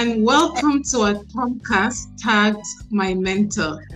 [0.00, 3.86] and welcome to our podcast tagged My Mentor,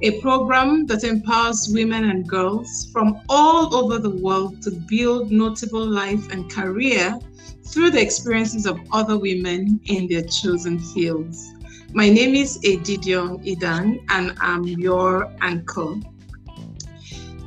[0.00, 5.86] a program that empowers women and girls from all over the world to build notable
[5.86, 7.14] life and career
[7.62, 11.52] through the experiences of other women in their chosen fields.
[11.92, 15.96] My name is Edidion Idan, and I'm your anchor.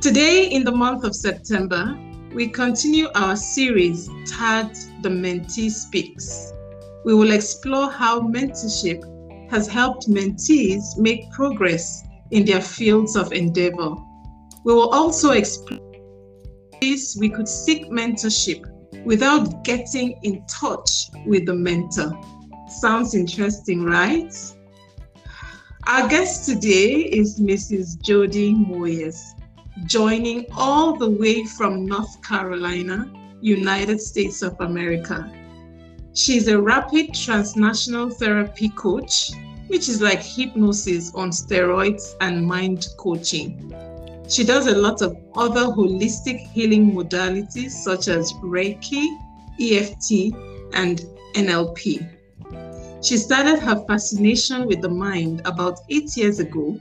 [0.00, 1.98] Today, in the month of September,
[2.32, 6.53] we continue our series tagged The Mentee Speaks.
[7.04, 9.02] We will explore how mentorship
[9.50, 13.94] has helped mentees make progress in their fields of endeavor.
[14.64, 15.80] We will also explore
[16.80, 18.64] ways we could seek mentorship
[19.04, 20.90] without getting in touch
[21.26, 22.12] with the mentor.
[22.68, 24.34] Sounds interesting, right?
[25.86, 27.98] Our guest today is Mrs.
[27.98, 29.20] Jodie Moyes
[29.84, 35.30] joining all the way from North Carolina, United States of America.
[36.14, 39.32] She's a rapid transnational therapy coach,
[39.66, 43.74] which is like hypnosis on steroids and mind coaching.
[44.28, 49.08] She does a lot of other holistic healing modalities such as Reiki,
[49.60, 50.32] EFT,
[50.72, 51.04] and
[51.34, 52.08] NLP.
[53.02, 56.78] She started her fascination with the mind about eight years ago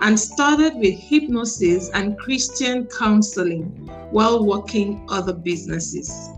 [0.00, 3.64] and started with hypnosis and Christian counseling
[4.12, 6.30] while working other businesses.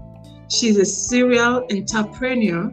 [0.53, 2.71] She's a serial entrepreneur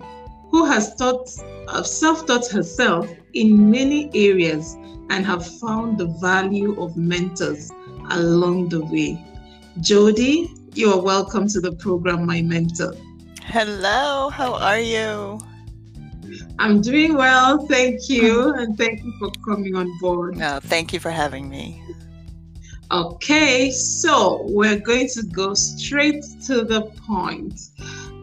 [0.51, 1.29] who has taught,
[1.69, 4.75] uh, self-taught herself in many areas
[5.09, 7.71] and have found the value of mentors
[8.11, 9.25] along the way.
[9.79, 12.95] Jodie, you are welcome to the program, My Mentor.
[13.45, 15.39] Hello, how are you?
[16.59, 20.35] I'm doing well, thank you, and thank you for coming on board.
[20.35, 21.81] No, thank you for having me.
[22.91, 27.69] Okay, so we're going to go straight to the point.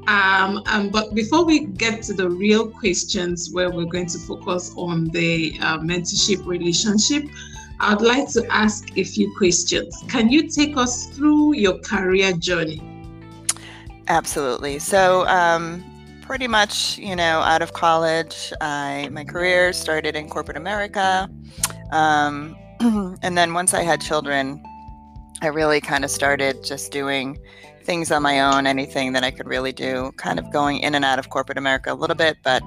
[0.08, 4.72] Um, um, but before we get to the real questions where we're going to focus
[4.76, 7.24] on the uh, mentorship relationship,
[7.78, 10.02] I'd like to ask a few questions.
[10.08, 12.82] Can you take us through your career journey?
[14.08, 14.78] Absolutely.
[14.78, 15.84] So, um,
[16.22, 21.30] pretty much, you know, out of college, I my career started in corporate America,
[21.92, 22.56] um,
[23.22, 24.62] and then once I had children,
[25.42, 27.38] I really kind of started just doing
[27.82, 31.04] things on my own, anything that I could really do, kind of going in and
[31.04, 32.62] out of corporate America a little bit, but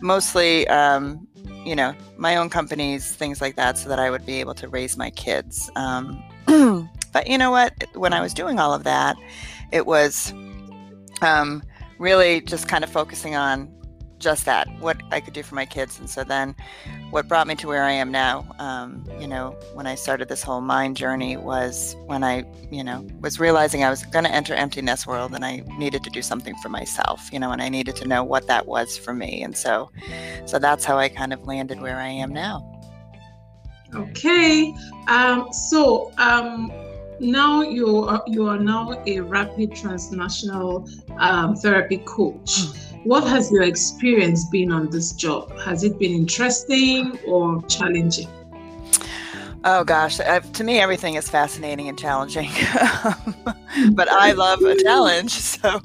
[0.00, 1.26] mostly, um,
[1.64, 4.68] you know, my own companies, things like that, so that I would be able to
[4.68, 5.70] raise my kids.
[5.76, 6.22] Um,
[7.12, 7.72] but you know what?
[7.94, 9.16] When I was doing all of that,
[9.70, 10.32] it was
[11.22, 11.62] um,
[11.98, 13.72] really just kind of focusing on
[14.22, 15.98] just that, what I could do for my kids.
[15.98, 16.54] And so then
[17.10, 20.42] what brought me to where I am now, um, you know, when I started this
[20.42, 24.54] whole mind journey was when I, you know, was realizing I was going to enter
[24.54, 27.96] emptiness world and I needed to do something for myself, you know, and I needed
[27.96, 29.42] to know what that was for me.
[29.42, 29.90] And so,
[30.46, 32.68] so that's how I kind of landed where I am now.
[33.94, 34.72] Okay.
[35.08, 36.72] Um, so, um,
[37.20, 42.50] now you are you are now a rapid transnational um, therapy coach.
[42.50, 43.04] Mm.
[43.04, 45.58] What has your experience been on this job?
[45.60, 48.28] Has it been interesting or challenging?
[49.64, 52.50] Oh gosh, uh, to me everything is fascinating and challenging,
[53.92, 55.32] but I love a challenge.
[55.62, 55.80] So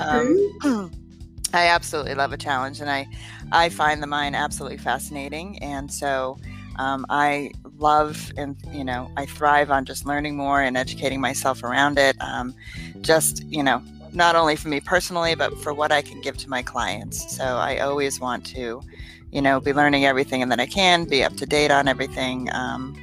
[0.00, 0.90] um,
[1.52, 3.06] I absolutely love a challenge, and I
[3.52, 6.38] I find the mind absolutely fascinating, and so
[6.78, 11.62] um, I love and you know I thrive on just learning more and educating myself
[11.62, 12.16] around it.
[12.20, 12.54] Um,
[13.00, 13.82] just you know
[14.12, 17.36] not only for me personally, but for what I can give to my clients.
[17.36, 18.82] So I always want to,
[19.30, 22.48] you know, be learning everything and that I can, be up to date on everything.
[22.52, 22.96] Um,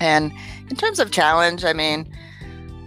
[0.00, 0.32] and
[0.70, 2.10] in terms of challenge, I mean,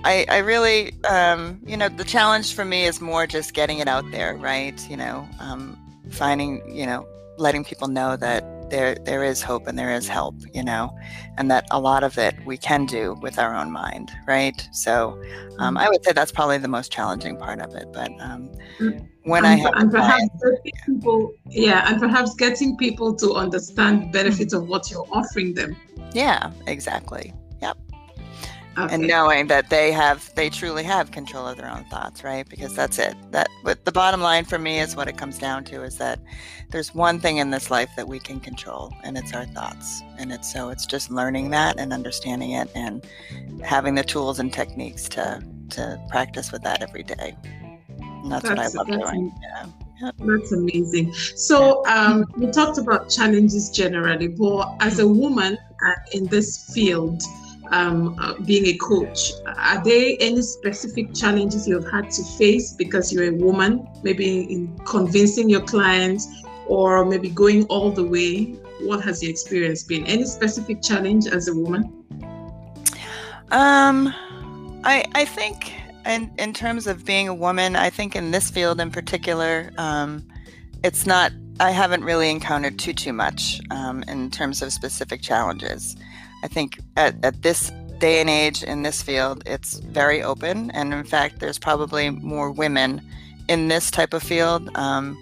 [0.03, 3.87] I, I really, um, you know, the challenge for me is more just getting it
[3.87, 4.79] out there, right?
[4.89, 5.77] You know, um,
[6.09, 8.43] finding, you know, letting people know that
[8.75, 10.93] there there is hope and there is help you know
[11.37, 14.67] and that a lot of it we can do with our own mind right?
[14.71, 15.21] So
[15.59, 19.07] um, i would say that's probably the most challenging part of it but um, mm.
[19.23, 20.27] when and, i have and perhaps
[20.85, 25.75] people yeah and perhaps getting people to understand the benefits of what you're offering them.
[26.13, 27.33] Yeah exactly
[28.77, 28.93] Okay.
[28.93, 32.47] and knowing that they have they truly have control of their own thoughts right?
[32.47, 33.15] Because that's it.
[33.31, 36.19] That the bottom line for me is what it comes down to is that
[36.71, 40.01] there's one thing in this life that we can control and it's our thoughts.
[40.17, 43.05] And it's so it's just learning that and understanding it and
[43.63, 47.35] having the tools and techniques to to practice with that every day.
[47.99, 49.33] And that's, that's what i love doing.
[49.41, 49.67] yeah.
[50.19, 51.13] That's amazing.
[51.13, 57.21] So um, we talked about challenges generally, but as a woman uh, in this field,
[57.71, 63.11] um, uh, being a coach, are there any specific challenges you've had to face because
[63.11, 66.27] you're a woman, maybe in convincing your clients
[66.67, 68.55] or maybe going all the way?
[68.81, 70.05] What has your experience been?
[70.05, 72.05] Any specific challenge as a woman?
[73.51, 74.13] Um,
[74.83, 75.73] I I think
[76.05, 80.27] in in terms of being a woman, I think in this field in particular, um,
[80.83, 81.31] it's not.
[81.59, 85.95] I haven't really encountered too too much um, in terms of specific challenges.
[86.45, 90.93] I think at, at this day and age in this field, it's very open, and
[90.93, 93.01] in fact, there's probably more women
[93.47, 95.17] in this type of field, um,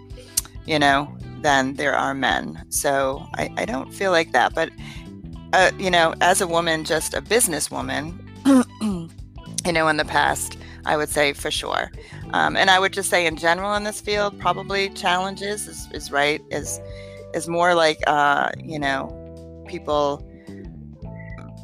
[0.66, 1.10] you know,
[1.42, 2.66] than there are men.
[2.68, 4.70] So I, I don't feel like that, but
[5.54, 8.20] uh, you know, as a woman, just a businesswoman,
[9.66, 11.90] you know, in the past, I would say for sure.
[12.34, 16.12] Um, and I would just say in general in this field, probably challenges is, is
[16.12, 16.82] right, is
[17.34, 20.28] is more like uh, you know, people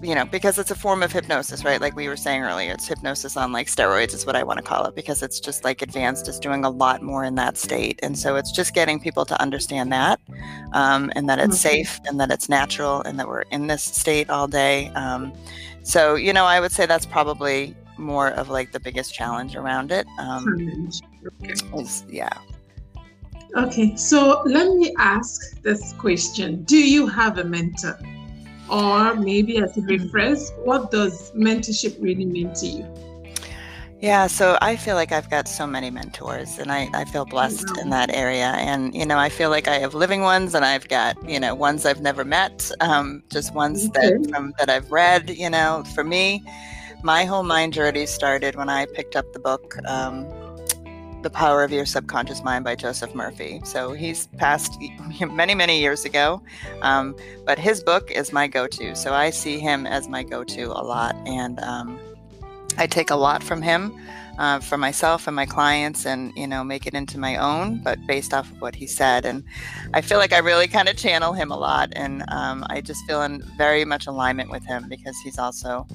[0.01, 1.81] you know, because it's a form of hypnosis, right?
[1.81, 4.63] Like we were saying earlier, it's hypnosis on like steroids, is what I want to
[4.63, 7.99] call it, because it's just like advanced, is doing a lot more in that state.
[8.01, 10.19] And so it's just getting people to understand that
[10.73, 11.83] um, and that it's mm-hmm.
[11.83, 14.87] safe and that it's natural and that we're in this state all day.
[14.89, 15.33] Um,
[15.83, 19.91] so, you know, I would say that's probably more of like the biggest challenge around
[19.91, 20.07] it.
[20.17, 21.01] Um,
[21.43, 21.53] okay.
[21.77, 22.37] Is, yeah.
[23.55, 27.99] Okay, so let me ask this question Do you have a mentor?
[28.69, 32.93] Or maybe as a refresh, what does mentorship really mean to you?
[34.01, 37.77] Yeah, so I feel like I've got so many mentors and I, I feel blessed
[37.81, 38.53] in that area.
[38.55, 41.53] And, you know, I feel like I have living ones and I've got, you know,
[41.53, 44.11] ones I've never met, um, just ones okay.
[44.11, 46.41] that, from, that I've read, you know, for me,
[47.03, 50.25] my whole mind journey started when I picked up the book, um,
[51.21, 53.59] the Power of Your Subconscious Mind by Joseph Murphy.
[53.65, 54.79] So he's passed
[55.31, 56.41] many, many years ago,
[56.81, 58.95] um, but his book is my go to.
[58.95, 61.15] So I see him as my go to a lot.
[61.25, 61.99] And um,
[62.77, 63.93] I take a lot from him.
[64.37, 67.99] Uh, for myself and my clients and you know make it into my own but
[68.07, 69.43] based off of what he said and
[69.93, 73.05] i feel like i really kind of channel him a lot and um, i just
[73.05, 75.85] feel in very much alignment with him because he's also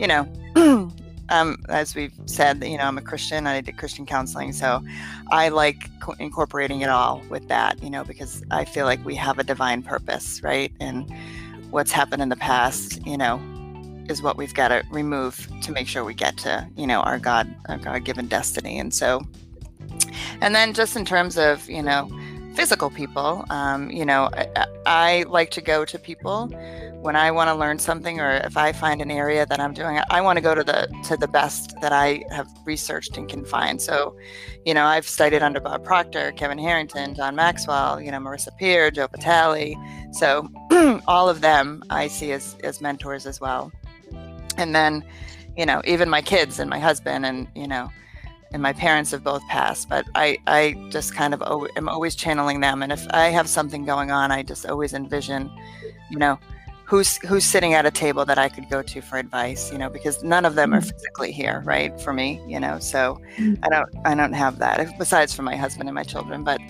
[0.00, 0.26] you know
[1.32, 3.46] um, as we've said, you know, I'm a Christian.
[3.46, 4.84] I did Christian counseling, so
[5.30, 9.14] I like co- incorporating it all with that, you know, because I feel like we
[9.16, 10.70] have a divine purpose, right?
[10.78, 11.10] And
[11.70, 13.40] what's happened in the past, you know,
[14.10, 17.18] is what we've got to remove to make sure we get to, you know, our
[17.18, 18.78] God, our God-given destiny.
[18.78, 19.22] And so,
[20.42, 22.10] and then just in terms of, you know,
[22.54, 26.48] physical people, um, you know, I, I like to go to people
[27.00, 30.00] when I want to learn something or if I find an area that I'm doing,
[30.10, 33.44] I want to go to the to the best that I have researched and can
[33.44, 33.82] find.
[33.82, 34.16] So,
[34.64, 38.90] you know, I've studied under Bob Proctor, Kevin Harrington, John Maxwell, you know, Marisa Peer,
[38.90, 39.74] Joe Vitale.
[40.12, 40.48] So
[41.08, 43.72] all of them I see as as mentors as well.
[44.56, 45.04] And then,
[45.56, 47.90] you know, even my kids and my husband and, you know,
[48.52, 51.42] and my parents have both passed, but I, I just kind of
[51.76, 52.82] am always channeling them.
[52.82, 55.50] And if I have something going on, I just always envision,
[56.10, 56.38] you know,
[56.92, 59.88] who's who's sitting at a table that I could go to for advice, you know,
[59.88, 60.92] because none of them are mm.
[60.92, 61.98] physically here, right?
[61.98, 63.58] For me, you know, so mm.
[63.62, 66.60] I don't I don't have that besides for my husband and my children, but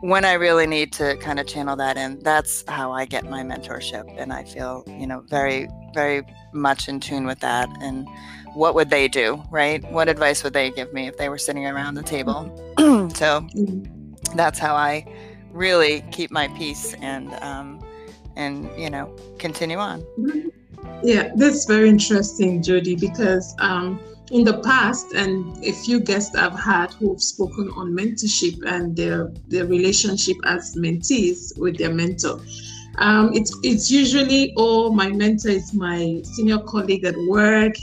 [0.00, 3.42] when I really need to kind of channel that in, that's how I get my
[3.42, 6.22] mentorship and I feel, you know, very very
[6.54, 8.08] much in tune with that and
[8.54, 9.82] what would they do, right?
[9.92, 12.52] What advice would they give me if they were sitting around the table?
[12.78, 14.34] so mm.
[14.34, 15.06] that's how I
[15.52, 17.80] really keep my peace and um,
[18.36, 20.04] and you know continue on
[21.02, 26.58] yeah that's very interesting jodie because um, in the past and a few guests i've
[26.58, 32.40] had who've spoken on mentorship and their their relationship as mentees with their mentor
[32.98, 37.74] um, it's it's usually oh my mentor is my senior colleague at work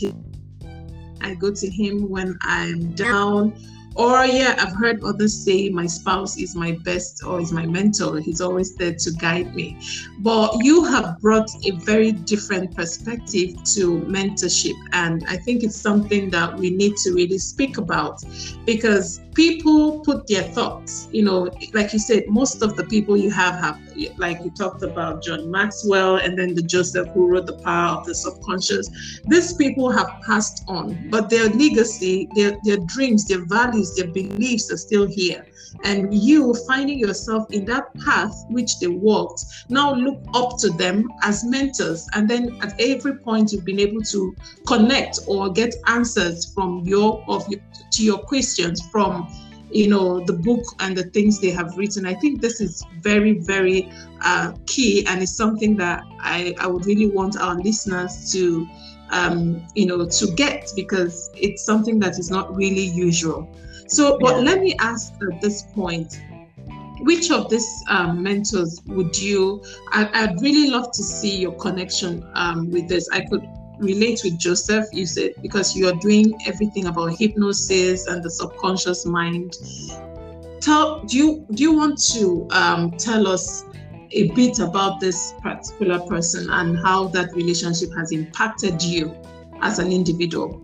[1.22, 3.54] i go to him when i'm down
[3.98, 8.20] or yeah, I've heard others say my spouse is my best or is my mentor.
[8.20, 9.76] He's always there to guide me.
[10.20, 14.76] But you have brought a very different perspective to mentorship.
[14.94, 18.24] And I think it's something that we need to really speak about
[18.66, 23.30] because people put their thoughts, you know, like you said, most of the people you
[23.30, 23.80] have have,
[24.18, 28.08] like you talked about John Maxwell and then the Joseph who wrote The Power of
[28.08, 28.90] the Subconscious.
[29.28, 34.72] These people have passed on, but their legacy, their, their dreams, their values, their beliefs
[34.72, 35.46] are still here
[35.84, 41.08] and you finding yourself in that path which they walked now look up to them
[41.24, 46.54] as mentors and then at every point you've been able to connect or get answers
[46.54, 47.60] from your of your,
[47.92, 49.28] to your questions from
[49.70, 53.34] you know the book and the things they have written i think this is very
[53.34, 53.92] very
[54.22, 58.66] uh, key and it's something that I, I would really want our listeners to
[59.12, 63.54] um, you know to get because it's something that is not really usual
[63.88, 64.52] so, but yeah.
[64.52, 66.22] let me ask at this point
[67.02, 69.64] which of these um, mentors would you?
[69.92, 73.08] I, would really love to see your connection um, with this.
[73.12, 73.48] I could
[73.80, 74.86] relate with Joseph.
[74.92, 79.56] You said because you are doing everything about hypnosis and the subconscious mind.
[80.62, 83.66] Tell do you do you want to um, tell us
[84.12, 89.16] a bit about this particular person and how that relationship has impacted you
[89.62, 90.64] as an individual?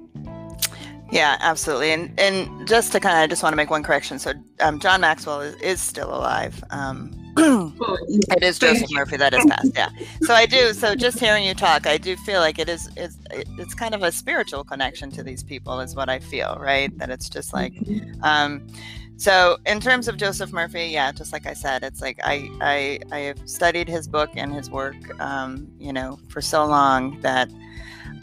[1.12, 1.92] Yeah, absolutely.
[1.92, 4.18] And and just to kind of, I just want to make one correction.
[4.18, 6.64] So um, John Maxwell is, is still alive.
[6.72, 9.72] Um, it is Joseph Murphy that is passed.
[9.76, 9.90] Yeah.
[10.22, 10.74] So I do.
[10.74, 12.90] So just hearing you talk, I do feel like it is.
[12.96, 16.58] It's, it's kind of a spiritual connection to these people, is what I feel.
[16.60, 16.96] Right.
[16.98, 17.74] That it's just like.
[17.74, 18.24] Mm-hmm.
[18.24, 18.68] Um,
[19.16, 23.00] so in terms of Joseph Murphy, yeah, just like I said, it's like I I
[23.12, 27.50] I have studied his book and his work, um, you know, for so long that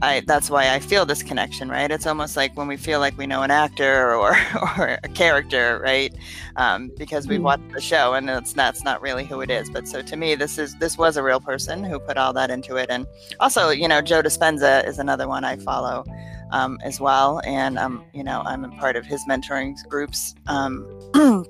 [0.02, 1.90] I, that's why I feel this connection, right?
[1.90, 4.30] It's almost like when we feel like we know an actor or,
[4.78, 6.14] or a character, right?
[6.56, 7.44] Um, because we've mm.
[7.44, 9.68] watched the show and it's that's not really who it is.
[9.68, 12.50] But so to me, this is this was a real person who put all that
[12.50, 12.88] into it.
[12.88, 13.06] And
[13.40, 16.04] also, you know, Joe Dispenza is another one I follow
[16.50, 20.34] um, as well, and um, you know, I'm a part of his mentoring groups.
[20.46, 20.86] Um,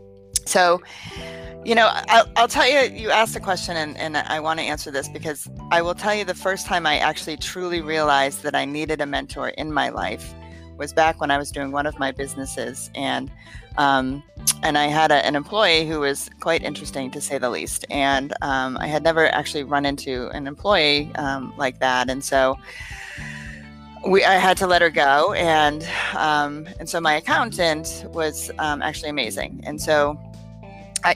[0.47, 0.81] so
[1.65, 4.65] you know, I'll, I'll, tell you, you asked a question, and, and I want to
[4.65, 8.57] answer this because I will tell you the first time I actually truly realized that
[8.57, 10.35] I needed a mentor in my life
[10.77, 12.91] was back when I was doing one of my businesses.
[12.97, 13.31] And
[13.79, 14.25] um,
[14.65, 17.85] and I had a, an employee who was quite interesting to say the least.
[17.89, 22.11] And um, I had never actually run into an employee um, like that.
[22.11, 22.59] And so
[24.05, 25.35] we I had to let her go.
[25.35, 25.87] And
[26.17, 29.61] um, and so my accountant was um, actually amazing.
[29.63, 30.19] And so
[31.05, 31.15] I,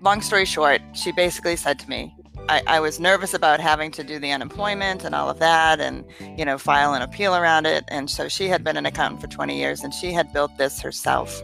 [0.00, 2.15] long story short, she basically said to me,
[2.48, 6.04] I, I, was nervous about having to do the unemployment and all of that and,
[6.38, 7.84] you know, file an appeal around it.
[7.88, 10.80] And so she had been an accountant for 20 years and she had built this
[10.80, 11.42] herself,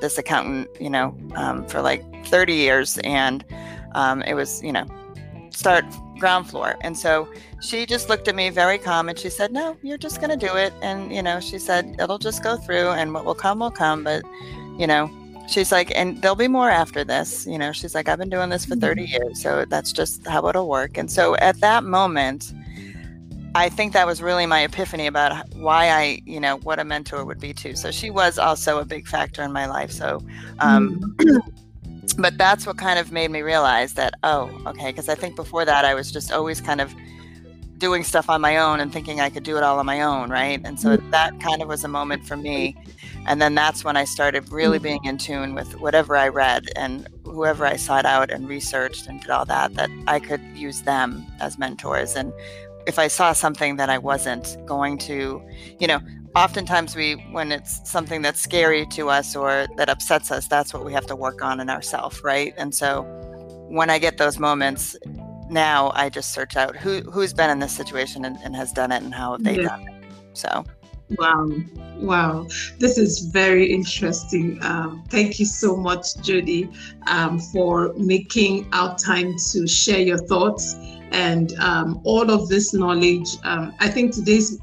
[0.00, 2.98] this accountant, you know, um, for like 30 years.
[3.04, 3.44] And
[3.94, 4.86] um, it was, you know,
[5.50, 5.84] start
[6.18, 6.76] ground floor.
[6.82, 7.28] And so
[7.60, 10.46] she just looked at me very calm and she said, No, you're just going to
[10.46, 10.72] do it.
[10.82, 14.04] And, you know, she said, It'll just go through and what will come will come.
[14.04, 14.22] But,
[14.78, 15.10] you know,
[15.50, 17.46] she's like, and there'll be more after this.
[17.46, 19.12] You know, she's like, I've been doing this for 30 mm-hmm.
[19.12, 19.42] years.
[19.42, 20.96] So that's just how it'll work.
[20.96, 22.52] And so at that moment,
[23.54, 27.24] I think that was really my epiphany about why I, you know, what a mentor
[27.24, 27.74] would be too.
[27.74, 29.90] So she was also a big factor in my life.
[29.90, 30.22] So,
[30.60, 31.48] um, mm-hmm.
[32.22, 34.90] but that's what kind of made me realize that, oh, okay.
[34.90, 36.94] Because I think before that, I was just always kind of
[37.80, 40.30] doing stuff on my own and thinking I could do it all on my own.
[40.30, 40.60] Right.
[40.64, 41.10] And so mm-hmm.
[41.10, 42.76] that kind of was a moment for me
[43.26, 44.82] and then that's when I started really mm.
[44.82, 49.20] being in tune with whatever I read and whoever I sought out and researched and
[49.20, 52.16] did all that, that I could use them as mentors.
[52.16, 52.32] And
[52.86, 55.42] if I saw something that I wasn't going to,
[55.78, 56.00] you know,
[56.34, 60.84] oftentimes we, when it's something that's scary to us or that upsets us, that's what
[60.84, 62.54] we have to work on in ourselves, right?
[62.56, 63.02] And so
[63.68, 64.96] when I get those moments,
[65.50, 68.92] now I just search out who who's been in this situation and, and has done
[68.92, 69.68] it and how have they yeah.
[69.68, 70.04] done it.
[70.32, 70.64] So
[71.18, 71.48] Wow.
[71.96, 72.46] Wow.
[72.78, 74.58] This is very interesting.
[74.62, 76.70] Um, thank you so much, Judy,
[77.08, 80.76] um, for making our time to share your thoughts
[81.10, 83.36] and um, all of this knowledge.
[83.42, 84.58] Um, I think today's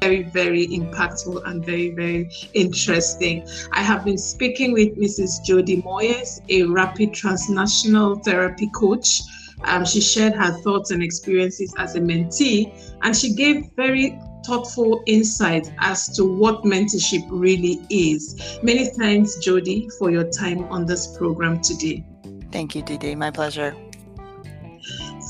[0.00, 3.46] very, very impactful and very, very interesting.
[3.72, 5.44] I have been speaking with Mrs.
[5.46, 9.20] Jodie Moyes, a rapid transnational therapy coach.
[9.64, 15.02] Um, she shared her thoughts and experiences as a mentee, and she gave very thoughtful
[15.06, 18.58] insight as to what mentorship really is.
[18.62, 22.02] Many thanks, Jodie, for your time on this program today.
[22.50, 23.14] Thank you, Didi.
[23.14, 23.76] My pleasure.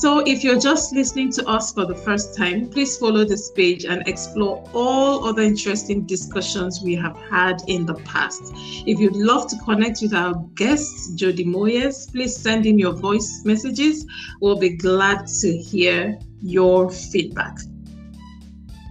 [0.01, 3.85] So, if you're just listening to us for the first time, please follow this page
[3.85, 8.41] and explore all other interesting discussions we have had in the past.
[8.87, 13.43] If you'd love to connect with our guest, Jodie Moyes, please send in your voice
[13.45, 14.07] messages.
[14.39, 17.59] We'll be glad to hear your feedback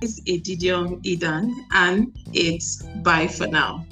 [0.02, 3.84] is Edidion Idan, and it's bye for now.